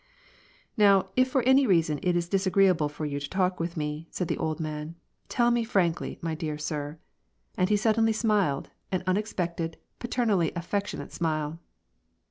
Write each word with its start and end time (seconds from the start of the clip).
"Now, 0.77 1.09
if 1.15 1.29
for 1.29 1.43
any 1.43 1.67
reason 1.67 1.99
it 2.01 2.15
is 2.15 2.27
disagreeable 2.27 2.89
for 2.89 3.05
you 3.05 3.19
to 3.19 3.29
talk 3.29 3.59
with 3.59 3.77
me," 3.77 4.07
said 4.09 4.29
the 4.29 4.37
old 4.39 4.59
man," 4.59 4.95
tell 5.29 5.51
me 5.51 5.63
frankly, 5.63 6.17
my 6.23 6.33
dear 6.33 6.57
sir." 6.57 6.97
And 7.55 7.69
he 7.69 7.77
suddenly 7.77 8.11
smiled, 8.13 8.71
an 8.91 9.03
unexpected, 9.05 9.75
a 9.75 9.77
paternally 9.99 10.53
affection 10.55 11.03
ate 11.03 11.11
smile. 11.11 11.59